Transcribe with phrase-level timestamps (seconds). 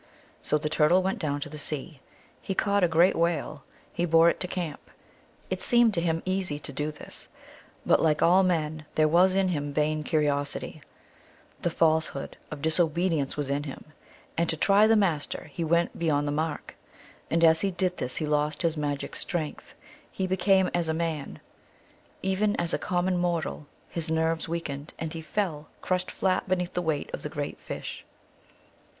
[0.41, 1.99] So the Turtle went down to the sea;
[2.41, 3.63] he caught a great whale,
[3.93, 4.89] he bore it to camp;
[5.51, 7.29] it seemed to him easy to do this.
[7.85, 10.81] But like all men there was in him vain curiosity;
[11.61, 13.93] the falsehood of dis obedience was in him,
[14.39, 16.75] and to try the Master he went beyond the mark;
[17.29, 19.75] and as he did this he lost his magic strength;
[20.11, 21.39] he became as a man;
[22.23, 24.09] even as a common 108 THE ALGONQUIN LEGENDS.
[24.09, 27.59] mortal his nerves weakened, and he fell, crushed flat beneath the weight of the great
[27.59, 28.03] fish.